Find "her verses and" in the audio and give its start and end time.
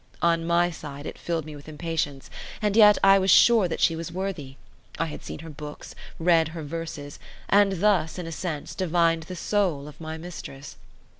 6.47-7.73